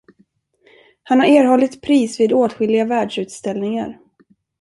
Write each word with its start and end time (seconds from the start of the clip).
Han 1.03 1.19
har 1.19 1.27
erhållit 1.27 1.81
pris 1.81 2.19
vid 2.19 2.33
åtskilliga 2.33 2.85
världsutställningar. 2.85 3.99